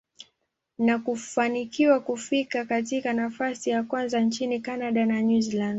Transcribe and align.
na 0.77 0.99
kufanikiwa 0.99 1.99
kufika 1.99 2.65
katika 2.65 3.13
nafasi 3.13 3.69
ya 3.69 3.83
kwanza 3.83 4.19
nchini 4.19 4.59
Canada 4.59 5.05
na 5.05 5.21
New 5.21 5.41
Zealand. 5.41 5.69